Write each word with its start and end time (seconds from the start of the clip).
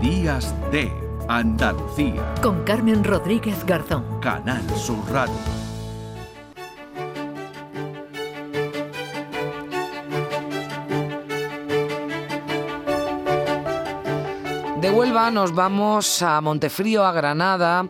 Días 0.00 0.54
de 0.70 0.92
Andalucía. 1.28 2.34
Con 2.40 2.62
Carmen 2.62 3.02
Rodríguez 3.02 3.66
Garzón. 3.66 4.04
Canal 4.20 4.62
Sur 4.76 4.98
Radio. 5.10 5.34
De 14.80 14.88
Huelva 14.88 15.32
nos 15.32 15.52
vamos 15.52 16.22
a 16.22 16.40
Montefrío, 16.42 17.04
a 17.04 17.10
Granada 17.10 17.88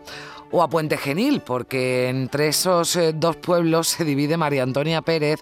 o 0.49 0.63
a 0.63 0.67
Puente 0.67 0.97
Genil, 0.97 1.41
porque 1.41 2.09
entre 2.09 2.47
esos 2.47 2.95
eh, 2.95 3.13
dos 3.13 3.35
pueblos 3.35 3.87
se 3.87 4.03
divide 4.03 4.35
María 4.35 4.63
Antonia 4.63 5.03
Pérez, 5.03 5.41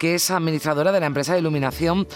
que 0.00 0.16
es 0.16 0.32
administradora 0.32 0.90
de 0.90 0.98
la 0.98 1.06
empresa 1.06 1.34
de 1.34 1.38
iluminación 1.38 2.08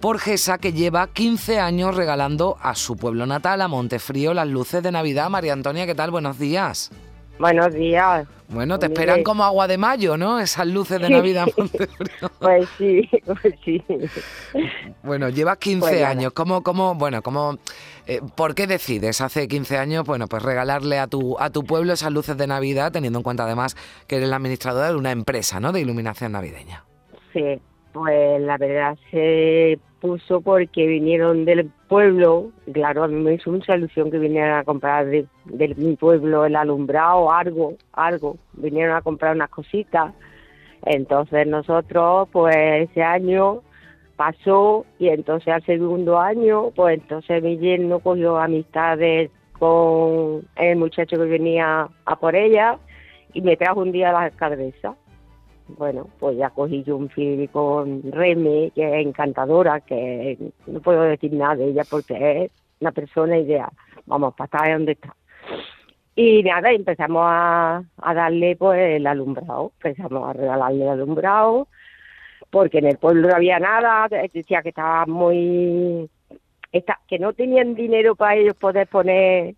Porgesa, 0.00 0.56
que 0.58 0.72
lleva 0.72 1.08
15 1.08 1.58
años 1.60 1.94
regalando 1.94 2.56
a 2.62 2.74
su 2.74 2.96
pueblo 2.96 3.26
natal, 3.26 3.60
a 3.60 3.68
Montefrío, 3.68 4.32
las 4.32 4.48
luces 4.48 4.82
de 4.82 4.90
Navidad. 4.90 5.28
María 5.28 5.52
Antonia, 5.52 5.84
¿qué 5.86 5.94
tal? 5.94 6.10
Buenos 6.10 6.38
días. 6.38 6.90
Buenos 7.38 7.72
días. 7.74 8.26
Bueno, 8.48 8.78
te 8.78 8.86
esperan 8.86 9.22
como 9.22 9.44
agua 9.44 9.66
de 9.66 9.78
mayo, 9.78 10.16
¿no? 10.16 10.40
Esas 10.40 10.66
luces 10.66 11.00
de 11.00 11.08
Navidad 11.10 11.46
Montefrío. 11.56 12.30
Pues 12.38 12.68
sí, 12.78 13.08
pues 13.24 13.54
sí. 13.64 13.82
Bueno, 15.02 15.28
llevas 15.28 15.58
15 15.58 15.80
Pues 15.80 15.94
nada. 16.00 16.08
años. 16.08 16.32
¿Cómo, 16.32 16.62
cómo, 16.62 16.94
bueno, 16.94 17.22
cómo, 17.22 17.58
eh, 18.06 18.20
¿Por 18.34 18.54
qué 18.54 18.66
decides 18.66 19.20
hace 19.20 19.48
15 19.48 19.76
años, 19.78 20.04
bueno, 20.06 20.26
pues 20.28 20.42
regalarle 20.42 20.98
a 20.98 21.06
tu, 21.06 21.36
a 21.38 21.50
tu 21.50 21.62
pueblo 21.64 21.92
esas 21.92 22.10
luces 22.12 22.36
de 22.38 22.46
Navidad, 22.46 22.90
teniendo 22.90 23.18
en 23.18 23.22
cuenta 23.22 23.44
además 23.44 23.76
que 24.06 24.16
eres 24.16 24.28
la 24.30 24.36
administradora 24.36 24.88
de 24.90 24.96
una 24.96 25.12
empresa, 25.12 25.60
¿no? 25.60 25.72
De 25.72 25.80
iluminación 25.80 26.32
navideña. 26.32 26.84
Sí, 27.32 27.60
pues 27.92 28.40
la 28.40 28.56
verdad 28.58 28.98
se 29.10 29.78
puso 30.00 30.40
porque 30.40 30.86
vinieron 30.86 31.44
del 31.44 31.70
pueblo, 31.88 32.50
claro, 32.72 33.04
a 33.04 33.08
mí 33.08 33.14
me 33.22 33.34
hizo 33.34 33.50
mucha 33.50 33.76
ilusión 33.76 34.10
que 34.10 34.18
vinieran 34.18 34.58
a 34.58 34.64
comprar 34.64 35.06
de, 35.06 35.26
de 35.44 35.74
mi 35.76 35.96
pueblo 35.96 36.44
el 36.44 36.56
alumbrado, 36.56 37.30
algo, 37.30 37.74
algo, 37.92 38.36
vinieron 38.54 38.96
a 38.96 39.02
comprar 39.02 39.34
unas 39.36 39.50
cositas. 39.50 40.12
Entonces 40.86 41.46
nosotros, 41.46 42.28
pues 42.32 42.56
ese 42.56 43.02
año 43.02 43.62
pasó 44.16 44.84
y 44.98 45.08
entonces 45.08 45.48
al 45.48 45.64
segundo 45.64 46.18
año, 46.18 46.70
pues 46.70 46.98
entonces 46.98 47.42
mi 47.42 47.58
yerno 47.58 48.00
cogió 48.00 48.38
amistades 48.38 49.30
con 49.58 50.46
el 50.56 50.76
muchacho 50.76 51.16
que 51.16 51.24
venía 51.24 51.88
a 52.04 52.16
por 52.16 52.34
ella 52.34 52.78
y 53.32 53.42
me 53.42 53.56
trajo 53.56 53.80
un 53.80 53.92
día 53.92 54.12
la 54.12 54.30
cabeza. 54.30 54.94
Bueno, 55.76 56.08
pues 56.18 56.36
ya 56.36 56.50
cogí 56.50 56.82
yo 56.82 56.96
un 56.96 57.08
feeling 57.10 57.48
con 57.48 58.02
Reme, 58.10 58.70
que 58.74 58.86
es 58.86 59.06
encantadora, 59.06 59.80
que 59.80 60.38
no 60.66 60.80
puedo 60.80 61.02
decir 61.02 61.32
nada 61.32 61.56
de 61.56 61.68
ella 61.68 61.82
porque 61.88 62.44
es 62.44 62.52
una 62.80 62.92
persona 62.92 63.38
ideal. 63.38 63.70
Vamos, 64.06 64.34
para 64.34 64.46
estar 64.46 64.72
donde 64.72 64.92
está. 64.92 65.14
Y 66.14 66.42
nada, 66.42 66.70
empezamos 66.72 67.22
a, 67.24 67.82
a 67.96 68.14
darle 68.14 68.56
pues 68.56 68.78
el 68.78 69.06
alumbrado, 69.06 69.72
empezamos 69.82 70.28
a 70.28 70.32
regalarle 70.32 70.82
el 70.84 70.90
alumbrado, 70.90 71.68
porque 72.50 72.78
en 72.78 72.86
el 72.86 72.98
pueblo 72.98 73.28
no 73.28 73.36
había 73.36 73.58
nada, 73.58 74.08
decía 74.08 74.62
que 74.62 74.70
estaba 74.70 75.06
muy... 75.06 76.10
Está, 76.72 77.00
que 77.08 77.18
no 77.18 77.32
tenían 77.32 77.74
dinero 77.74 78.14
para 78.14 78.36
ellos 78.36 78.54
poder 78.54 78.86
poner 78.86 79.54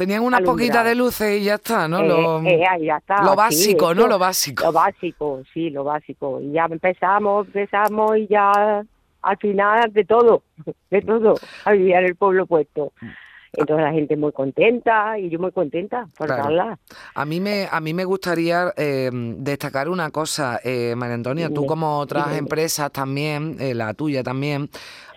Tenían 0.00 0.22
unas 0.22 0.40
poquitas 0.40 0.82
de 0.82 0.94
luces 0.94 1.38
y 1.42 1.44
ya 1.44 1.56
está, 1.56 1.86
¿no? 1.86 2.00
eh, 2.00 2.08
Lo, 2.08 2.42
eh, 2.42 2.64
ahí 2.66 2.86
ya 2.86 2.96
está, 2.96 3.22
lo 3.22 3.32
sí, 3.32 3.36
básico, 3.36 3.94
¿no? 3.94 4.06
Lo 4.06 4.18
básico. 4.18 4.64
Lo 4.64 4.72
básico, 4.72 5.42
sí, 5.52 5.68
lo 5.68 5.84
básico. 5.84 6.40
Y 6.40 6.52
ya 6.52 6.64
empezamos, 6.70 7.46
empezamos 7.48 8.16
y 8.16 8.26
ya 8.26 8.82
al 9.20 9.36
final 9.36 9.92
de 9.92 10.04
todo, 10.06 10.42
de 10.90 11.02
todo, 11.02 11.34
a 11.66 11.72
vivir 11.72 11.96
en 11.96 12.04
el 12.06 12.16
pueblo 12.16 12.46
puesto. 12.46 12.94
Entonces 13.52 13.84
la 13.84 13.92
gente 13.92 14.16
muy 14.16 14.32
contenta 14.32 15.18
y 15.18 15.28
yo 15.28 15.38
muy 15.38 15.52
contenta 15.52 16.06
por 16.16 16.28
Claro. 16.28 16.44
darla. 16.44 16.78
A 17.14 17.24
mí 17.26 17.38
me, 17.40 17.68
a 17.70 17.78
mí 17.80 17.92
me 17.92 18.04
gustaría 18.06 18.72
eh, 18.78 19.10
destacar 19.12 19.90
una 19.90 20.10
cosa, 20.10 20.60
eh, 20.64 20.94
María 20.96 21.16
Antonia, 21.16 21.48
tú 21.48 21.56
Dime, 21.56 21.66
como 21.66 21.98
otras 21.98 22.34
empresas 22.36 22.90
también, 22.90 23.56
eh, 23.60 23.74
la 23.74 23.92
tuya 23.92 24.22
también, 24.22 24.70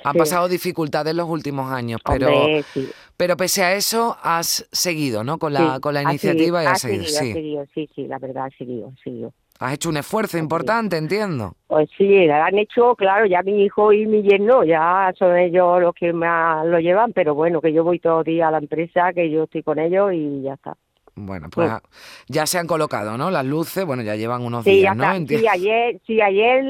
han 0.03 0.11
Sí. 0.13 0.17
pasado 0.19 0.50
dificultades 0.50 1.11
en 1.11 1.17
los 1.17 1.29
últimos 1.29 1.71
años, 1.71 2.01
pero, 2.03 2.27
Hombre, 2.27 2.65
sí. 2.73 2.91
Pero 3.18 3.38
pese 3.38 3.63
a 3.63 3.74
eso 3.74 4.18
has 4.22 4.68
seguido, 4.72 5.24
¿no? 5.24 5.38
Con 5.38 5.53
la, 5.53 5.75
sí, 5.75 5.81
con 5.81 5.94
la 5.94 6.01
iniciativa 6.03 6.63
y 6.63 6.66
has 6.66 6.74
ha 6.85 6.88
seguido, 6.88 7.03
ha 7.03 7.07
sí. 7.07 7.34
seguido, 7.34 7.66
sí, 7.74 7.90
sí, 7.96 8.07
la 8.07 8.19
verdad, 8.19 8.46
ha 8.46 8.57
seguido, 8.57 8.91
ha 8.96 9.03
seguido. 9.03 9.34
Has 9.59 9.74
hecho 9.74 9.90
un 9.90 9.97
esfuerzo 9.97 10.38
importante, 10.38 10.97
entiendo. 10.97 11.53
Pues 11.68 11.90
sí, 11.97 12.25
la 12.25 12.46
han 12.46 12.57
hecho, 12.57 12.96
claro, 12.96 13.25
ya 13.25 13.44
mi 13.44 13.63
hijo 13.63 13.94
y 13.94 14.06
mi 14.07 14.24
yerno, 14.24 14.63
ya 14.63 15.13
son 15.18 15.38
ellos 15.38 15.79
los 15.81 15.94
que 15.94 16.12
más 16.12 16.66
lo 16.66 16.79
llevan, 16.79 17.13
pero 17.13 17.35
bueno, 17.35 17.62
que 17.62 17.72
yo 17.72 17.84
voy 17.84 18.00
todos 18.00 18.18
los 18.18 18.25
días 18.25 18.47
a 18.47 18.51
la 18.51 18.57
empresa, 18.57 19.13
que 19.13 19.30
yo 19.30 19.44
estoy 19.44 19.63
con 19.63 19.80
ellos 19.80 20.12
y 20.13 20.41
ya 20.41 20.56
está. 20.56 20.75
Bueno, 21.16 21.47
pues 21.51 21.69
ah, 21.69 21.81
ya 22.28 22.47
se 22.47 22.57
han 22.57 22.66
colocado, 22.66 23.18
¿no? 23.19 23.29
Las 23.29 23.46
luces, 23.46 23.85
bueno, 23.85 24.01
ya 24.01 24.16
llevan 24.16 24.41
unos 24.41 24.63
Sí, 24.63 24.72
días, 24.78 24.96
¿no? 24.97 25.03
está. 25.03 25.38
Sí, 25.38 25.47
ayer, 25.47 26.00
sí, 26.07 26.22
ayer 26.22 26.63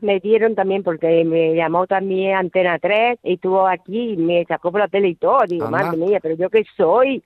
me 0.00 0.20
dieron 0.20 0.54
también 0.54 0.84
porque 0.84 1.24
me 1.24 1.56
llamó 1.56 1.88
también 1.88 2.36
Antena 2.36 2.78
3 2.78 3.18
y 3.24 3.34
estuvo 3.34 3.66
aquí 3.66 4.12
y 4.12 4.16
me 4.16 4.44
sacó 4.44 4.70
por 4.70 4.80
la 4.80 4.88
tele 4.88 5.08
y 5.08 5.14
todo. 5.16 5.40
Digo, 5.48 5.66
Anda. 5.66 5.82
madre 5.82 5.96
mía, 5.96 6.20
pero 6.22 6.36
yo 6.36 6.48
qué 6.50 6.64
soy. 6.76 7.22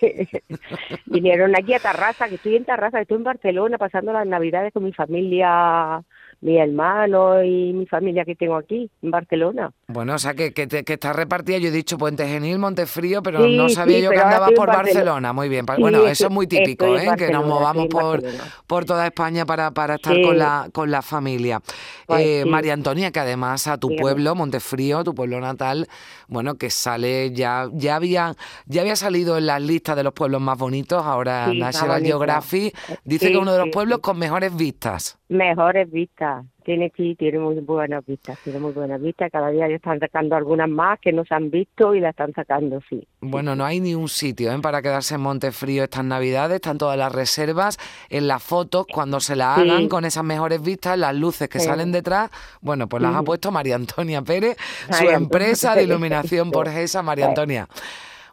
Vinieron 1.06 1.56
aquí 1.56 1.74
a 1.74 1.80
Tarrasa, 1.80 2.28
que 2.28 2.36
estoy 2.36 2.56
en 2.56 2.64
Tarrasa, 2.64 2.98
que 2.98 3.02
estoy 3.02 3.16
en 3.18 3.24
Barcelona 3.24 3.78
pasando 3.78 4.12
las 4.12 4.26
navidades 4.26 4.72
con 4.72 4.84
mi 4.84 4.92
familia, 4.92 6.02
mi 6.40 6.58
hermano 6.58 7.42
y 7.42 7.72
mi 7.72 7.86
familia 7.86 8.24
que 8.24 8.34
tengo 8.36 8.56
aquí 8.56 8.90
en 9.02 9.10
Barcelona. 9.10 9.70
Bueno, 9.88 10.14
o 10.14 10.18
sea, 10.18 10.34
que, 10.34 10.52
que, 10.52 10.66
que 10.68 10.92
está 10.92 11.12
repartida. 11.12 11.58
Yo 11.58 11.68
he 11.68 11.72
dicho 11.72 11.98
Puente 11.98 12.26
Genil, 12.26 12.58
Montefrío, 12.58 13.22
pero 13.22 13.44
Sí, 13.44 13.56
no 13.56 13.68
sabía 13.68 13.98
sí, 13.98 14.02
yo 14.04 14.10
que 14.10 14.18
andabas 14.18 14.52
por 14.52 14.68
Barcelona. 14.68 14.82
Barcelona. 14.94 15.32
Muy 15.32 15.48
bien. 15.48 15.64
Sí, 15.74 15.80
bueno, 15.80 16.06
eso 16.06 16.26
es 16.26 16.30
muy 16.32 16.46
típico, 16.46 16.96
¿eh? 16.96 17.08
Que 17.16 17.30
nos 17.30 17.46
movamos 17.46 17.86
por, 17.88 18.22
por 18.66 18.84
toda 18.84 19.06
España 19.06 19.44
para, 19.46 19.70
para 19.70 19.94
estar 19.96 20.20
con, 20.22 20.38
la, 20.38 20.68
con 20.72 20.90
la 20.90 21.02
familia. 21.02 21.60
Pues 22.06 22.20
Eh. 22.26 22.44
María 22.46 22.72
Antonia, 22.74 23.10
que 23.10 23.20
además 23.20 23.66
a 23.66 23.78
tu 23.78 23.94
pueblo, 23.96 24.34
Montefrío, 24.34 25.04
tu 25.04 25.14
pueblo 25.14 25.40
natal, 25.40 25.86
bueno, 26.28 26.54
que 26.56 26.70
sale 26.70 27.32
ya, 27.32 27.68
ya 27.72 27.96
había, 27.96 28.34
ya 28.66 28.80
había 28.82 28.96
salido 28.96 29.38
en 29.38 29.46
las 29.46 29.62
listas 29.62 29.96
de 29.96 30.02
los 30.02 30.12
pueblos 30.12 30.40
más 30.40 30.58
bonitos, 30.58 31.02
ahora 31.04 31.52
National. 31.54 32.02
Geographic 32.02 32.76
dice 33.04 33.28
que 33.28 33.32
es 33.34 33.38
uno 33.40 33.52
de 33.52 33.58
los 33.58 33.68
pueblos 33.70 33.98
con 34.00 34.18
mejores 34.18 34.54
vistas. 34.56 35.18
Mejores 35.28 35.90
vistas. 35.90 36.25
Tiene 36.64 36.92
sí, 36.96 37.14
tiene 37.16 37.38
muy 37.38 37.54
buenas 37.60 38.04
vistas, 38.04 38.38
tiene 38.42 38.58
muy 38.58 38.72
buenas 38.72 39.00
vistas. 39.00 39.30
Cada 39.30 39.50
día 39.50 39.68
ya 39.68 39.76
están 39.76 40.00
sacando 40.00 40.34
algunas 40.34 40.68
más 40.68 40.98
que 41.00 41.12
no 41.12 41.24
se 41.24 41.32
han 41.34 41.48
visto 41.50 41.94
y 41.94 42.00
la 42.00 42.10
están 42.10 42.32
sacando, 42.34 42.80
sí. 42.90 43.06
Bueno, 43.20 43.54
no 43.54 43.64
hay 43.64 43.78
ni 43.80 43.94
un 43.94 44.08
sitio 44.08 44.52
¿eh? 44.52 44.58
para 44.60 44.82
quedarse 44.82 45.14
en 45.14 45.20
Montefrío 45.20 45.84
estas 45.84 46.04
navidades, 46.04 46.56
están 46.56 46.76
todas 46.78 46.98
las 46.98 47.12
reservas, 47.12 47.78
en 48.08 48.26
las 48.26 48.42
fotos, 48.42 48.86
cuando 48.92 49.20
se 49.20 49.36
las 49.36 49.56
Sí. 49.60 49.68
hagan 49.70 49.88
con 49.88 50.04
esas 50.04 50.24
mejores 50.24 50.60
vistas, 50.60 50.98
las 50.98 51.14
luces 51.14 51.48
que 51.48 51.60
Sí. 51.60 51.66
salen 51.66 51.92
detrás, 51.92 52.30
bueno, 52.60 52.88
pues 52.88 53.00
las 53.02 53.12
ha 53.14 53.18
Ujú. 53.18 53.26
puesto 53.26 53.52
María 53.52 53.76
Antonia 53.76 54.22
Pérez, 54.22 54.56
su 54.58 54.90
María 54.90 54.98
Antonia 55.16 55.16
empresa 55.16 55.74
de 55.76 55.84
iluminación 55.84 56.50
Borgesa, 56.50 57.02
María 57.02 57.26
Pues- 57.26 57.38
Antonia. 57.38 57.68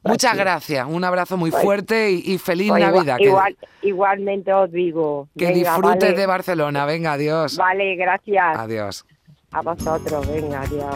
Muchas 0.03 0.35
gracias, 0.37 0.85
un 0.87 1.03
abrazo 1.03 1.37
muy 1.37 1.49
Pues- 1.51 1.63
fuerte 1.63 2.11
y, 2.11 2.33
y 2.33 2.37
feliz 2.37 2.69
Pues 2.69 2.81
igual- 2.81 2.93
Navidad. 2.95 3.17
que- 3.17 3.23
igual- 3.25 3.57
igualmente 3.81 4.53
os 4.53 4.71
digo. 4.71 5.27
que 5.37 5.45
Venga, 5.45 5.57
disfrutes 5.59 6.03
vale. 6.09 6.13
de 6.17 6.25
Barcelona. 6.25 6.85
Venga, 6.85 7.13
adiós. 7.13 7.55
Vale, 7.57 7.95
gracias. 7.95 8.57
Adiós. 8.57 9.05
A 9.51 9.61
vosotros, 9.61 10.27
venga, 10.27 10.61
adiós. 10.61 10.95